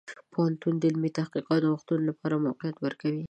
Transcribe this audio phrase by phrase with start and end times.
[0.31, 3.19] پوهنتون د علمي تحقیق او نوښتونو لپاره موقعیت ورکوي.